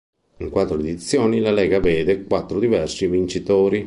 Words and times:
In 0.37 0.49
quattro 0.49 0.79
edizioni 0.79 0.93
edizioni 1.37 1.39
la 1.41 1.51
lega 1.51 1.79
vede 1.79 2.23
quattro 2.23 2.57
diversi 2.57 3.05
vincitori. 3.05 3.79